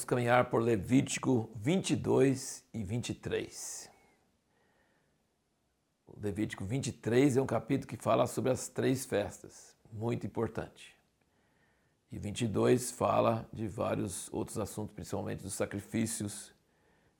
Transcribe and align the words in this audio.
vamos 0.00 0.04
caminhar 0.04 0.48
por 0.48 0.62
Levítico 0.62 1.50
22 1.56 2.64
e 2.72 2.82
23. 2.82 3.90
O 6.06 6.18
Levítico 6.18 6.64
23 6.64 7.36
é 7.36 7.42
um 7.42 7.46
capítulo 7.46 7.86
que 7.86 8.02
fala 8.02 8.26
sobre 8.26 8.50
as 8.50 8.68
três 8.68 9.04
festas, 9.04 9.76
muito 9.92 10.26
importante. 10.26 10.96
E 12.10 12.18
22 12.18 12.90
fala 12.90 13.46
de 13.52 13.68
vários 13.68 14.32
outros 14.32 14.58
assuntos, 14.58 14.94
principalmente 14.94 15.42
dos 15.42 15.52
sacrifícios, 15.52 16.52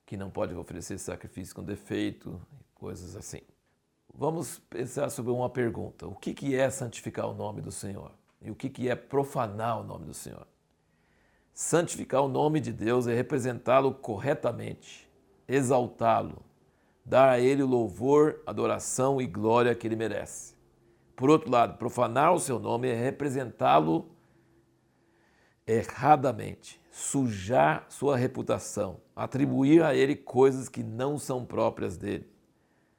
que 0.07 0.17
não 0.17 0.31
pode 0.31 0.55
oferecer 0.55 0.99
sacrifício 0.99 1.55
com 1.55 1.63
defeito, 1.63 2.41
coisas 2.75 3.15
assim. 3.15 3.43
Vamos 4.15 4.59
pensar 4.71 5.11
sobre 5.11 5.33
uma 5.33 5.51
pergunta: 5.51 6.07
o 6.07 6.15
que 6.15 6.55
é 6.55 6.71
santificar 6.71 7.27
o 7.29 7.35
nome 7.35 7.61
do 7.61 7.71
Senhor? 7.71 8.13
E 8.41 8.51
o 8.51 8.55
que 8.55 8.89
é 8.89 8.97
profanar 8.97 9.81
o 9.81 9.85
nome 9.85 10.07
do 10.07 10.15
Senhor? 10.15 10.47
Santificar 11.63 12.23
o 12.23 12.29
nome 12.29 12.59
de 12.59 12.73
Deus 12.73 13.07
é 13.07 13.15
representá-lo 13.15 13.93
corretamente, 13.93 15.07
exaltá-lo, 15.47 16.43
dar 17.05 17.29
a 17.29 17.39
ele 17.39 17.63
o 17.63 17.67
louvor, 17.67 18.41
adoração 18.47 19.21
e 19.21 19.27
glória 19.27 19.75
que 19.75 19.87
ele 19.87 19.95
merece. 19.95 20.55
Por 21.15 21.29
outro 21.29 21.51
lado, 21.51 21.77
profanar 21.77 22.33
o 22.33 22.41
seu 22.41 22.59
nome 22.59 22.89
é 22.89 22.95
representá-lo 22.95 24.09
erradamente, 25.67 26.81
sujar 26.91 27.85
sua 27.91 28.17
reputação, 28.17 28.97
atribuir 29.15 29.83
a 29.83 29.95
ele 29.95 30.17
coisas 30.17 30.67
que 30.67 30.83
não 30.83 31.19
são 31.19 31.45
próprias 31.45 31.95
dele. 31.99 32.27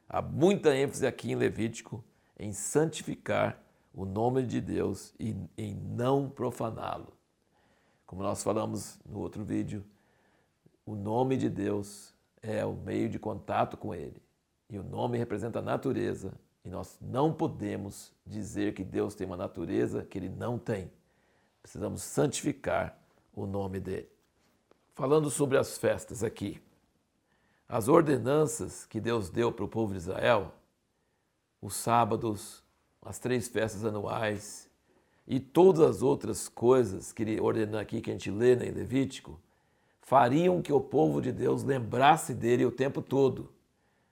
Há 0.08 0.22
muita 0.22 0.76
ênfase 0.76 1.08
aqui 1.08 1.32
em 1.32 1.36
Levítico 1.36 2.04
em 2.38 2.54
santificar 2.54 3.60
o 3.92 4.06
nome 4.06 4.44
de 4.44 4.62
Deus 4.62 5.16
e 5.20 5.36
em 5.58 5.74
não 5.74 6.30
profaná-lo. 6.30 7.21
Como 8.12 8.24
nós 8.24 8.44
falamos 8.44 9.00
no 9.06 9.20
outro 9.20 9.42
vídeo, 9.42 9.86
o 10.86 10.96
nome 10.96 11.38
de 11.38 11.50
Deus 11.50 12.14
é 12.42 12.66
o 12.66 12.74
meio 12.74 13.08
de 13.08 13.18
contato 13.18 13.78
com 13.78 13.96
Ele. 13.96 14.22
E 14.70 14.78
o 14.78 14.84
nome 14.84 15.18
representa 15.18 15.60
a 15.60 15.62
natureza. 15.62 16.34
E 16.66 16.70
nós 16.70 16.98
não 17.00 17.32
podemos 17.32 18.12
dizer 18.26 18.74
que 18.74 18.84
Deus 18.84 19.16
tem 19.16 19.26
uma 19.26 19.38
natureza 19.38 20.04
que 20.04 20.18
Ele 20.18 20.28
não 20.28 20.60
tem. 20.60 20.92
Precisamos 21.62 22.02
santificar 22.02 23.02
o 23.34 23.46
nome 23.46 23.80
dele. 23.80 24.10
Falando 24.94 25.30
sobre 25.30 25.58
as 25.58 25.78
festas 25.78 26.22
aqui. 26.22 26.62
As 27.66 27.88
ordenanças 27.88 28.86
que 28.86 29.00
Deus 29.00 29.30
deu 29.30 29.54
para 29.54 29.64
o 29.64 29.70
povo 29.70 29.94
de 29.94 30.00
Israel, 30.00 30.54
os 31.62 31.76
sábados, 31.76 32.62
as 33.02 33.18
três 33.20 33.48
festas 33.48 33.86
anuais, 33.86 34.70
e 35.32 35.40
todas 35.40 35.80
as 35.80 36.02
outras 36.02 36.50
coisas 36.50 37.14
que 37.14 37.24
ele 37.24 37.40
ordenou 37.40 37.80
aqui, 37.80 38.02
que 38.02 38.10
a 38.10 38.14
gente 38.14 38.30
lê 38.30 38.54
em 38.54 38.72
Levítico, 38.72 39.40
fariam 40.02 40.62
que 40.62 40.74
o 40.74 40.82
povo 40.82 41.22
de 41.22 41.32
Deus 41.32 41.64
lembrasse 41.64 42.34
dele 42.34 42.66
o 42.66 42.72
tempo 42.72 43.02
todo. 43.02 43.50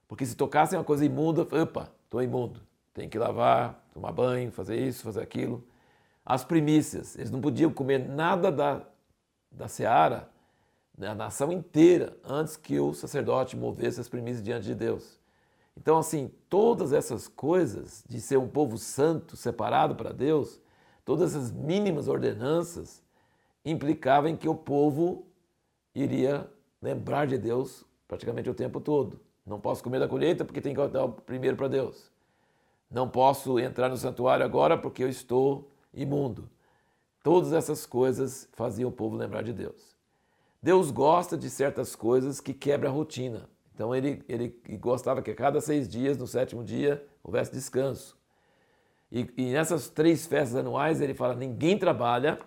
Porque 0.08 0.24
se 0.24 0.34
tocassem 0.34 0.78
uma 0.78 0.84
coisa 0.84 1.04
imunda, 1.04 1.42
opa, 1.42 1.92
estou 2.06 2.22
imundo, 2.22 2.62
tem 2.94 3.06
que 3.06 3.18
lavar, 3.18 3.86
tomar 3.92 4.12
banho, 4.12 4.50
fazer 4.50 4.80
isso, 4.80 5.02
fazer 5.02 5.20
aquilo. 5.20 5.62
As 6.24 6.42
primícias, 6.42 7.16
eles 7.16 7.30
não 7.30 7.42
podiam 7.42 7.70
comer 7.70 7.98
nada 7.98 8.50
da, 8.50 8.80
da 9.52 9.68
seara, 9.68 10.26
da 10.96 11.14
nação 11.14 11.52
inteira, 11.52 12.16
antes 12.24 12.56
que 12.56 12.80
o 12.80 12.94
sacerdote 12.94 13.58
movesse 13.58 14.00
as 14.00 14.08
primícias 14.08 14.42
diante 14.42 14.64
de 14.64 14.74
Deus. 14.74 15.20
Então, 15.76 15.98
assim, 15.98 16.30
todas 16.48 16.94
essas 16.94 17.28
coisas 17.28 18.02
de 18.08 18.22
ser 18.22 18.38
um 18.38 18.48
povo 18.48 18.78
santo, 18.78 19.36
separado 19.36 19.94
para 19.94 20.12
Deus, 20.12 20.58
todas 21.04 21.34
essas 21.34 21.50
mínimas 21.50 22.08
ordenanças 22.08 23.02
implicavam 23.64 24.30
em 24.30 24.36
que 24.36 24.48
o 24.48 24.54
povo 24.54 25.26
iria 25.94 26.48
lembrar 26.80 27.26
de 27.26 27.36
Deus 27.36 27.84
praticamente 28.06 28.48
o 28.48 28.54
tempo 28.54 28.80
todo. 28.80 29.20
Não 29.46 29.60
posso 29.60 29.82
comer 29.82 29.98
da 29.98 30.08
colheita 30.08 30.44
porque 30.44 30.60
tem 30.60 30.74
que 30.74 30.88
dar 30.88 31.08
primeiro 31.08 31.56
para 31.56 31.68
Deus. 31.68 32.10
Não 32.90 33.08
posso 33.08 33.58
entrar 33.58 33.88
no 33.88 33.96
santuário 33.96 34.44
agora 34.44 34.76
porque 34.76 35.02
eu 35.02 35.08
estou 35.08 35.70
imundo. 35.94 36.48
Todas 37.22 37.52
essas 37.52 37.86
coisas 37.86 38.48
faziam 38.52 38.88
o 38.88 38.92
povo 38.92 39.16
lembrar 39.16 39.42
de 39.42 39.52
Deus. 39.52 39.96
Deus 40.62 40.90
gosta 40.90 41.36
de 41.38 41.48
certas 41.48 41.94
coisas 41.94 42.40
que 42.40 42.52
quebram 42.52 42.90
a 42.90 42.94
rotina. 42.94 43.48
Então 43.74 43.94
ele, 43.94 44.22
ele 44.28 44.48
gostava 44.78 45.22
que 45.22 45.30
a 45.30 45.34
cada 45.34 45.60
seis 45.60 45.88
dias, 45.88 46.18
no 46.18 46.26
sétimo 46.26 46.62
dia, 46.62 47.06
houvesse 47.22 47.52
descanso. 47.52 48.19
E, 49.10 49.28
e 49.36 49.52
nessas 49.52 49.88
três 49.88 50.26
festas 50.26 50.56
anuais 50.56 51.00
ele 51.00 51.14
fala: 51.14 51.34
ninguém 51.34 51.78
trabalha 51.78 52.38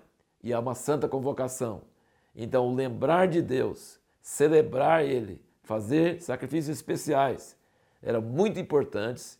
e 0.42 0.54
há 0.54 0.60
uma 0.60 0.76
santa 0.76 1.08
convocação. 1.08 1.82
Então, 2.36 2.74
lembrar 2.74 3.28
de 3.28 3.42
Deus, 3.42 4.00
celebrar 4.22 5.04
Ele, 5.04 5.42
fazer 5.64 6.22
sacrifícios 6.22 6.78
especiais, 6.78 7.56
eram 8.02 8.22
muito 8.22 8.60
importantes 8.60 9.40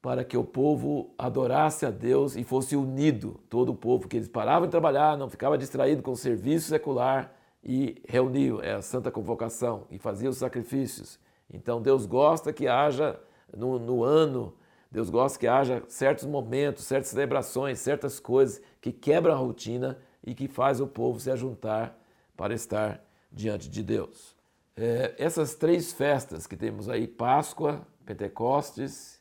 para 0.00 0.24
que 0.24 0.36
o 0.36 0.44
povo 0.44 1.12
adorasse 1.18 1.84
a 1.84 1.90
Deus 1.90 2.36
e 2.36 2.44
fosse 2.44 2.76
unido, 2.76 3.40
todo 3.50 3.72
o 3.72 3.74
povo, 3.74 4.08
que 4.08 4.16
eles 4.16 4.28
paravam 4.28 4.66
de 4.66 4.70
trabalhar, 4.70 5.18
não 5.18 5.28
ficava 5.28 5.58
distraído 5.58 6.02
com 6.02 6.12
o 6.12 6.16
serviço 6.16 6.68
secular 6.68 7.32
e 7.62 8.00
reuniam 8.06 8.62
é, 8.62 8.74
a 8.74 8.82
santa 8.82 9.10
convocação 9.10 9.86
e 9.90 9.98
faziam 9.98 10.30
os 10.30 10.38
sacrifícios. 10.38 11.18
Então 11.52 11.82
Deus 11.82 12.06
gosta 12.06 12.52
que 12.52 12.68
haja 12.68 13.18
no, 13.54 13.78
no 13.78 14.04
ano 14.04 14.54
Deus 14.90 15.10
gosta 15.10 15.38
que 15.38 15.46
haja 15.46 15.82
certos 15.88 16.24
momentos, 16.24 16.84
certas 16.84 17.10
celebrações, 17.10 17.78
certas 17.78 18.18
coisas 18.18 18.62
que 18.80 18.90
quebram 18.90 19.34
a 19.34 19.36
rotina 19.36 19.98
e 20.24 20.34
que 20.34 20.48
faz 20.48 20.80
o 20.80 20.86
povo 20.86 21.20
se 21.20 21.30
ajuntar 21.30 21.98
para 22.36 22.54
estar 22.54 23.04
diante 23.30 23.68
de 23.68 23.82
Deus. 23.82 24.34
É, 24.76 25.14
essas 25.18 25.54
três 25.54 25.92
festas 25.92 26.46
que 26.46 26.56
temos 26.56 26.88
aí, 26.88 27.06
Páscoa, 27.06 27.86
Pentecostes 28.06 29.20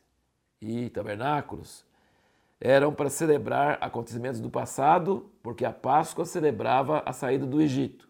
e 0.62 0.90
Tabernáculos, 0.90 1.86
eram 2.60 2.94
para 2.94 3.10
celebrar 3.10 3.78
acontecimentos 3.82 4.40
do 4.40 4.50
passado, 4.50 5.30
porque 5.44 5.66
a 5.66 5.74
Páscoa 5.74 6.26
celebrava 6.26 7.04
a 7.06 7.12
saída 7.12 7.46
do 7.46 7.62
Egito. 7.62 8.08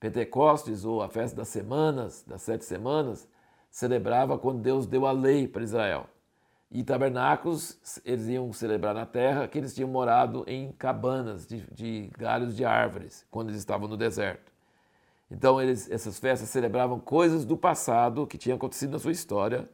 Pentecostes, 0.00 0.84
ou 0.84 1.02
a 1.02 1.08
festa 1.08 1.36
das 1.36 1.48
semanas, 1.48 2.24
das 2.26 2.42
sete 2.42 2.64
semanas, 2.64 3.28
celebrava 3.70 4.38
quando 4.38 4.60
Deus 4.60 4.86
deu 4.86 5.06
a 5.06 5.12
lei 5.12 5.48
para 5.48 5.62
Israel. 5.62 6.08
E 6.74 6.82
tabernáculos 6.82 7.78
eles 8.04 8.26
iam 8.26 8.52
celebrar 8.52 8.92
na 8.92 9.06
terra 9.06 9.46
que 9.46 9.56
eles 9.56 9.72
tinham 9.72 9.88
morado 9.88 10.44
em 10.44 10.72
cabanas 10.72 11.46
de, 11.46 11.64
de 11.70 12.10
galhos 12.18 12.56
de 12.56 12.64
árvores 12.64 13.24
quando 13.30 13.50
eles 13.50 13.60
estavam 13.60 13.86
no 13.86 13.96
deserto. 13.96 14.52
Então 15.30 15.62
eles, 15.62 15.88
essas 15.88 16.18
festas 16.18 16.48
celebravam 16.48 16.98
coisas 16.98 17.44
do 17.44 17.56
passado 17.56 18.26
que 18.26 18.36
tinham 18.36 18.56
acontecido 18.56 18.90
na 18.90 18.98
sua 18.98 19.12
história. 19.12 19.70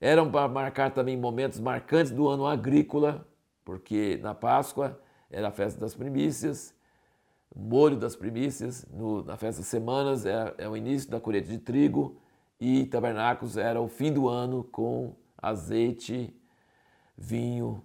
Eram 0.00 0.28
para 0.28 0.48
marcar 0.48 0.90
também 0.90 1.16
momentos 1.16 1.60
marcantes 1.60 2.10
do 2.10 2.26
ano 2.26 2.44
agrícola, 2.44 3.24
porque 3.64 4.18
na 4.20 4.34
Páscoa 4.34 5.00
era 5.30 5.46
a 5.46 5.52
festa 5.52 5.78
das 5.78 5.94
primícias, 5.94 6.74
molho 7.54 7.96
das 7.96 8.16
primícias, 8.16 8.84
no, 8.92 9.22
na 9.22 9.36
festa 9.36 9.60
das 9.60 9.68
semanas 9.68 10.26
é, 10.26 10.52
é 10.58 10.68
o 10.68 10.76
início 10.76 11.08
da 11.08 11.20
colheita 11.20 11.46
de 11.46 11.58
trigo 11.58 12.20
e 12.60 12.84
tabernáculos 12.86 13.56
era 13.56 13.80
o 13.80 13.86
fim 13.86 14.12
do 14.12 14.28
ano 14.28 14.64
com 14.64 15.14
azeite, 15.38 16.34
vinho 17.16 17.82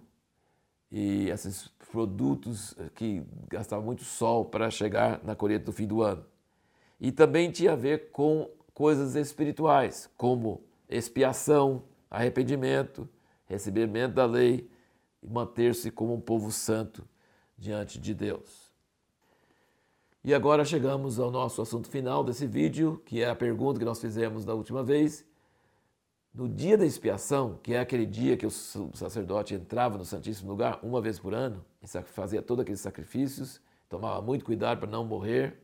e 0.90 1.28
esses 1.30 1.68
produtos 1.90 2.74
que 2.94 3.22
gastavam 3.48 3.84
muito 3.84 4.04
sol 4.04 4.44
para 4.44 4.70
chegar 4.70 5.22
na 5.24 5.34
colheita 5.34 5.66
do 5.66 5.72
fim 5.72 5.86
do 5.86 6.02
ano. 6.02 6.24
E 7.00 7.10
também 7.10 7.50
tinha 7.50 7.72
a 7.72 7.76
ver 7.76 8.10
com 8.10 8.48
coisas 8.74 9.14
espirituais, 9.14 10.08
como 10.16 10.62
expiação, 10.88 11.82
arrependimento, 12.10 13.08
recebimento 13.46 14.14
da 14.14 14.26
lei 14.26 14.70
e 15.22 15.28
manter-se 15.28 15.90
como 15.90 16.14
um 16.14 16.20
povo 16.20 16.50
santo 16.50 17.04
diante 17.56 17.98
de 17.98 18.14
Deus. 18.14 18.70
E 20.24 20.32
agora 20.32 20.64
chegamos 20.64 21.18
ao 21.18 21.30
nosso 21.30 21.60
assunto 21.60 21.88
final 21.88 22.22
desse 22.22 22.46
vídeo, 22.46 23.02
que 23.04 23.20
é 23.20 23.28
a 23.28 23.34
pergunta 23.34 23.78
que 23.78 23.84
nós 23.84 24.00
fizemos 24.00 24.44
da 24.44 24.54
última 24.54 24.82
vez, 24.82 25.24
no 26.34 26.48
dia 26.48 26.78
da 26.78 26.86
expiação, 26.86 27.58
que 27.62 27.74
é 27.74 27.80
aquele 27.80 28.06
dia 28.06 28.36
que 28.36 28.46
o 28.46 28.50
sacerdote 28.50 29.54
entrava 29.54 29.98
no 29.98 30.04
Santíssimo 30.04 30.50
Lugar 30.50 30.80
uma 30.82 31.00
vez 31.00 31.18
por 31.18 31.34
ano, 31.34 31.64
e 31.82 31.86
fazia 31.86 32.40
todos 32.40 32.62
aqueles 32.62 32.80
sacrifícios, 32.80 33.60
tomava 33.88 34.22
muito 34.22 34.44
cuidado 34.44 34.78
para 34.78 34.90
não 34.90 35.04
morrer, 35.04 35.60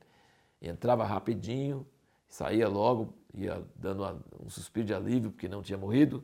entrava 0.61 1.05
rapidinho, 1.05 1.87
saía 2.29 2.69
logo, 2.69 3.15
ia 3.33 3.65
dando 3.75 4.05
um 4.45 4.51
suspiro 4.51 4.87
de 4.87 4.95
alívio 4.95 5.31
porque 5.31 5.49
não 5.49 5.63
tinha 5.63 5.79
morrido. 5.79 6.23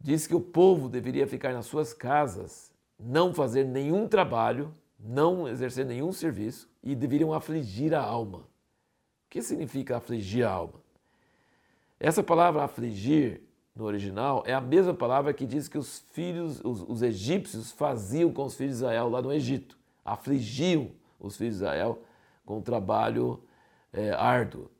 Diz 0.00 0.26
que 0.26 0.34
o 0.34 0.40
povo 0.40 0.88
deveria 0.88 1.26
ficar 1.26 1.52
nas 1.52 1.66
suas 1.66 1.92
casas, 1.92 2.72
não 2.98 3.34
fazer 3.34 3.64
nenhum 3.64 4.08
trabalho, 4.08 4.74
não 4.98 5.46
exercer 5.46 5.84
nenhum 5.84 6.12
serviço 6.12 6.70
e 6.82 6.94
deveriam 6.94 7.32
afligir 7.34 7.94
a 7.94 8.00
alma. 8.00 8.38
O 8.38 8.44
que 9.28 9.42
significa 9.42 9.96
afligir 9.98 10.46
a 10.46 10.50
alma? 10.50 10.87
Essa 12.00 12.22
palavra 12.22 12.62
afligir 12.62 13.42
no 13.74 13.84
original 13.84 14.42
é 14.46 14.54
a 14.54 14.60
mesma 14.60 14.94
palavra 14.94 15.32
que 15.32 15.46
diz 15.46 15.68
que 15.68 15.78
os 15.78 16.04
filhos, 16.12 16.60
os, 16.64 16.82
os 16.82 17.02
egípcios 17.02 17.72
faziam 17.72 18.32
com 18.32 18.44
os 18.44 18.54
filhos 18.54 18.78
de 18.78 18.84
Israel 18.84 19.08
lá 19.08 19.20
no 19.20 19.32
Egito. 19.32 19.76
Afligiam 20.04 20.90
os 21.18 21.36
filhos 21.36 21.56
de 21.56 21.64
Israel 21.64 22.02
com 22.44 22.58
um 22.58 22.62
trabalho 22.62 23.42
é, 23.92 24.10
árduo. 24.12 24.70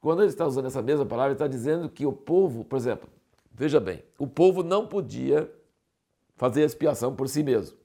Quando 0.00 0.20
ele 0.22 0.28
está 0.28 0.46
usando 0.46 0.66
essa 0.66 0.82
mesma 0.82 1.04
palavra, 1.04 1.32
ele 1.32 1.34
está 1.34 1.48
dizendo 1.48 1.88
que 1.88 2.06
o 2.06 2.12
povo, 2.12 2.64
por 2.64 2.76
exemplo, 2.76 3.08
veja 3.52 3.80
bem, 3.80 4.02
o 4.18 4.26
povo 4.26 4.62
não 4.62 4.86
podia 4.86 5.50
fazer 6.36 6.62
expiação 6.62 7.14
por 7.14 7.28
si 7.28 7.42
mesmo. 7.42 7.76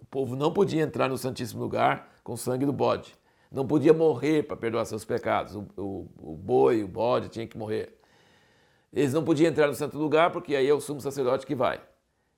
O 0.00 0.04
povo 0.04 0.36
não 0.36 0.52
podia 0.52 0.82
entrar 0.82 1.08
no 1.08 1.18
Santíssimo 1.18 1.62
Lugar 1.62 2.08
com 2.22 2.36
sangue 2.36 2.64
do 2.64 2.72
bode. 2.72 3.16
Não 3.54 3.64
podia 3.64 3.92
morrer 3.92 4.42
para 4.42 4.56
perdoar 4.56 4.84
seus 4.84 5.04
pecados. 5.04 5.54
O, 5.54 5.64
o, 5.76 6.08
o 6.18 6.36
boi, 6.36 6.82
o 6.82 6.88
bode 6.88 7.28
tinha 7.28 7.46
que 7.46 7.56
morrer. 7.56 7.96
Eles 8.92 9.12
não 9.12 9.24
podiam 9.24 9.48
entrar 9.48 9.68
no 9.68 9.74
santo 9.74 9.96
lugar 9.96 10.32
porque 10.32 10.56
aí 10.56 10.66
é 10.66 10.74
o 10.74 10.80
sumo 10.80 11.00
sacerdote 11.00 11.46
que 11.46 11.54
vai. 11.54 11.80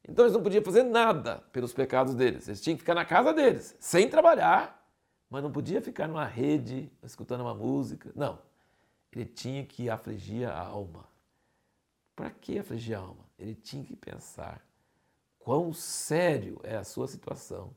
Então 0.06 0.26
eles 0.26 0.34
não 0.34 0.42
podiam 0.42 0.62
fazer 0.62 0.82
nada 0.82 1.42
pelos 1.52 1.72
pecados 1.72 2.14
deles. 2.14 2.46
Eles 2.46 2.60
tinham 2.60 2.76
que 2.76 2.82
ficar 2.82 2.94
na 2.94 3.04
casa 3.06 3.32
deles, 3.32 3.74
sem 3.80 4.10
trabalhar, 4.10 4.86
mas 5.30 5.42
não 5.42 5.50
podia 5.50 5.80
ficar 5.80 6.06
numa 6.06 6.26
rede 6.26 6.92
escutando 7.02 7.40
uma 7.40 7.54
música. 7.54 8.12
Não. 8.14 8.38
Ele 9.10 9.24
tinha 9.24 9.64
que 9.64 9.88
afligir 9.88 10.46
a 10.46 10.58
alma. 10.58 11.06
Para 12.14 12.28
que 12.28 12.58
afligir 12.58 12.94
a 12.94 13.00
alma? 13.00 13.24
Ele 13.38 13.54
tinha 13.54 13.82
que 13.82 13.96
pensar 13.96 14.62
quão 15.38 15.72
sério 15.72 16.60
é 16.62 16.76
a 16.76 16.84
sua 16.84 17.08
situação 17.08 17.74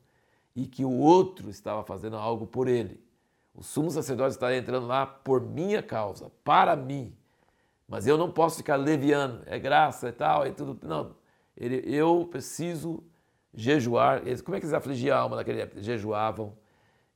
e 0.54 0.66
que 0.66 0.84
o 0.84 0.92
outro 0.92 1.48
estava 1.48 1.82
fazendo 1.82 2.16
algo 2.16 2.46
por 2.46 2.68
ele. 2.68 3.08
O 3.54 3.62
sumo 3.62 3.90
sacerdote 3.90 4.30
está 4.30 4.54
entrando 4.54 4.86
lá 4.86 5.06
por 5.06 5.40
minha 5.40 5.82
causa, 5.82 6.30
para 6.44 6.76
mim. 6.76 7.14
Mas 7.88 8.06
eu 8.06 8.16
não 8.16 8.30
posso 8.30 8.58
ficar 8.58 8.76
leviano, 8.76 9.42
é 9.46 9.58
graça 9.58 10.08
e 10.08 10.12
tal, 10.12 10.46
e 10.46 10.52
tudo. 10.52 10.78
Não, 10.86 11.16
ele, 11.56 11.82
eu 11.84 12.28
preciso 12.30 13.02
jejuar. 13.52 14.26
Eles, 14.26 14.40
como 14.40 14.56
é 14.56 14.60
que 14.60 14.66
eles 14.66 14.74
afligiam 14.74 15.16
a 15.16 15.20
alma 15.20 15.36
naquele 15.36 15.60
época? 15.60 15.82
Jejuavam, 15.82 16.56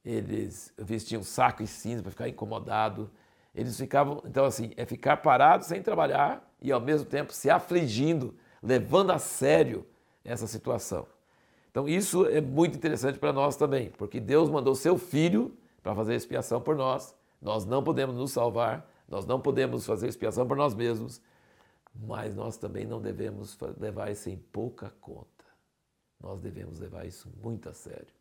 eles 0.04 0.72
vestiam 0.76 1.22
saco 1.22 1.62
e 1.62 1.66
cinza 1.66 2.02
para 2.02 2.10
ficar 2.10 2.28
incomodado. 2.28 3.10
Eles 3.54 3.76
ficavam, 3.78 4.20
então 4.24 4.44
assim, 4.44 4.72
é 4.76 4.84
ficar 4.84 5.18
parado 5.18 5.64
sem 5.64 5.80
trabalhar 5.80 6.52
e 6.60 6.72
ao 6.72 6.80
mesmo 6.80 7.06
tempo 7.06 7.32
se 7.32 7.48
afligindo, 7.48 8.34
levando 8.60 9.12
a 9.12 9.18
sério 9.18 9.86
essa 10.24 10.46
situação. 10.46 11.06
Então 11.70 11.88
isso 11.88 12.26
é 12.26 12.40
muito 12.40 12.76
interessante 12.76 13.18
para 13.18 13.32
nós 13.32 13.56
também, 13.56 13.90
porque 13.90 14.18
Deus 14.18 14.50
mandou 14.50 14.74
seu 14.74 14.98
filho 14.98 15.56
para 15.84 15.94
fazer 15.94 16.14
expiação 16.14 16.62
por 16.62 16.74
nós. 16.74 17.14
Nós 17.40 17.66
não 17.66 17.84
podemos 17.84 18.16
nos 18.16 18.32
salvar, 18.32 18.90
nós 19.06 19.26
não 19.26 19.38
podemos 19.38 19.84
fazer 19.84 20.08
expiação 20.08 20.48
por 20.48 20.56
nós 20.56 20.74
mesmos, 20.74 21.20
mas 21.94 22.34
nós 22.34 22.56
também 22.56 22.86
não 22.86 23.00
devemos 23.00 23.56
levar 23.78 24.10
isso 24.10 24.30
em 24.30 24.38
pouca 24.38 24.90
conta. 24.98 25.28
Nós 26.18 26.40
devemos 26.40 26.80
levar 26.80 27.06
isso 27.06 27.30
muito 27.42 27.68
a 27.68 27.74
sério. 27.74 28.14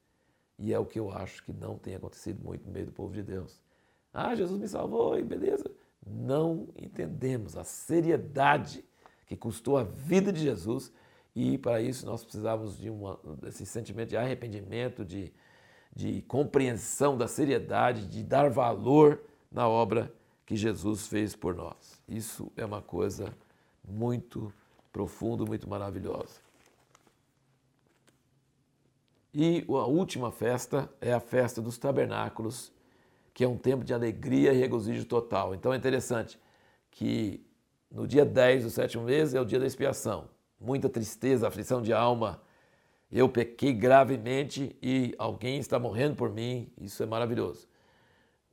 E 0.60 0.74
é 0.74 0.78
o 0.78 0.86
que 0.86 1.00
eu 1.00 1.10
acho 1.10 1.42
que 1.44 1.54
não 1.54 1.78
tem 1.78 1.96
acontecido 1.96 2.44
muito 2.44 2.66
no 2.66 2.72
meio 2.72 2.88
do 2.88 2.92
povo 2.92 3.14
de 3.14 3.24
Deus. 3.24 3.62
Ah, 4.14 4.36
Jesus 4.36 4.60
me 4.60 4.68
salvou 4.68 5.18
e 5.18 5.24
beleza. 5.24 5.72
Não 6.06 6.68
entendemos 6.76 7.56
a 7.56 7.64
seriedade 7.64 8.84
que 9.26 9.38
custou 9.38 9.78
a 9.78 9.84
vida 9.84 10.34
de 10.34 10.42
Jesus 10.42 10.92
e 11.34 11.58
para 11.58 11.82
isso 11.82 12.06
nós 12.06 12.24
precisávamos 12.24 12.78
de 12.78 12.90
uma, 12.90 13.18
desse 13.42 13.66
sentimento 13.66 14.10
de 14.10 14.18
arrependimento, 14.18 15.06
de, 15.06 15.34
de 15.96 16.22
compreensão 16.24 17.18
da 17.18 17.28
seriedade, 17.28 18.08
de 18.08 18.24
dar 18.24 18.50
valor 18.50 19.22
na 19.52 19.68
obra 19.68 20.14
que 20.46 20.56
Jesus 20.56 21.08
fez 21.08 21.36
por 21.36 21.56
nós. 21.56 22.02
Isso 22.08 22.52
é 22.58 22.66
uma 22.66 22.82
coisa 22.82 23.34
muito 23.88 24.52
profunda, 24.92 25.46
muito 25.46 25.70
maravilhosa. 25.70 26.42
E 29.34 29.66
a 29.68 29.86
última 29.86 30.32
festa 30.32 30.90
é 31.02 31.12
a 31.12 31.20
festa 31.20 31.60
dos 31.62 31.78
tabernáculos, 31.78 32.72
que 33.34 33.44
é 33.44 33.48
um 33.48 33.58
tempo 33.58 33.84
de 33.84 33.94
alegria 33.94 34.54
e 34.54 34.60
regozijo 34.60 35.06
total. 35.06 35.56
Então 35.56 35.74
é 35.74 35.78
interessante 35.78 36.40
que 36.92 37.44
no 37.90 38.08
dia 38.08 38.24
10 38.24 38.64
do 38.64 38.70
sétimo 38.70 39.04
mês 39.04 39.34
é 39.34 39.42
o 39.42 39.46
dia 39.46 39.60
da 39.60 39.66
expiação. 39.66 40.30
Muita 40.60 40.88
tristeza, 40.88 41.48
aflição 41.48 41.82
de 41.82 41.92
alma. 41.92 42.42
Eu 43.16 43.30
pequei 43.30 43.72
gravemente 43.74 44.76
e 44.82 45.14
alguém 45.20 45.60
está 45.60 45.78
morrendo 45.78 46.16
por 46.16 46.34
mim. 46.34 46.68
Isso 46.82 47.04
é 47.04 47.06
maravilhoso. 47.06 47.68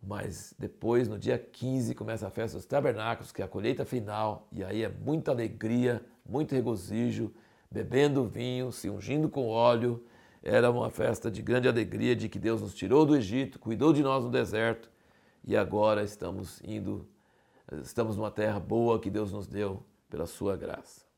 Mas 0.02 0.54
depois, 0.58 1.08
no 1.08 1.18
dia 1.18 1.38
15, 1.38 1.94
começa 1.94 2.26
a 2.26 2.30
festa 2.30 2.58
dos 2.58 2.66
tabernáculos, 2.66 3.32
que 3.32 3.40
é 3.40 3.44
a 3.46 3.48
colheita 3.48 3.86
final, 3.86 4.46
e 4.52 4.62
aí 4.62 4.82
é 4.82 4.88
muita 4.90 5.30
alegria, 5.30 6.04
muito 6.28 6.54
regozijo, 6.54 7.32
bebendo 7.70 8.26
vinho, 8.26 8.70
se 8.70 8.90
ungindo 8.90 9.30
com 9.30 9.48
óleo. 9.48 10.04
Era 10.42 10.70
uma 10.70 10.90
festa 10.90 11.30
de 11.30 11.40
grande 11.40 11.66
alegria 11.66 12.14
de 12.14 12.28
que 12.28 12.38
Deus 12.38 12.60
nos 12.60 12.74
tirou 12.74 13.06
do 13.06 13.16
Egito, 13.16 13.58
cuidou 13.58 13.94
de 13.94 14.02
nós 14.02 14.24
no 14.24 14.30
deserto, 14.30 14.90
e 15.42 15.56
agora 15.56 16.04
estamos 16.04 16.60
indo, 16.62 17.08
estamos 17.82 18.14
numa 18.14 18.30
terra 18.30 18.60
boa 18.60 19.00
que 19.00 19.08
Deus 19.08 19.32
nos 19.32 19.46
deu 19.46 19.82
pela 20.10 20.26
sua 20.26 20.54
graça. 20.54 21.09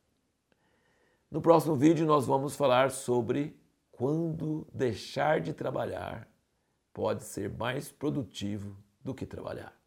No 1.32 1.40
próximo 1.40 1.74
vídeo 1.74 2.04
nós 2.04 2.26
vamos 2.26 2.54
falar 2.54 2.90
sobre 2.90 3.58
quando 3.90 4.68
deixar 4.70 5.40
de 5.40 5.54
trabalhar 5.54 6.28
pode 6.92 7.24
ser 7.24 7.50
mais 7.56 7.90
produtivo 7.90 8.76
do 9.02 9.14
que 9.14 9.24
trabalhar. 9.24 9.81